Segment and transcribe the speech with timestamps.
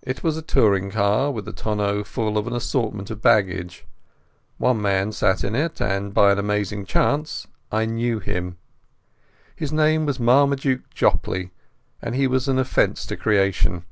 [0.00, 3.84] It was a touring car, with the tonneau full of an assortment of baggage.
[4.56, 8.56] One man sat in it, and by an amazing chance I knew him.
[9.54, 11.50] His name was Marmaduke Jopley,
[12.00, 13.84] and he was an offence to creation.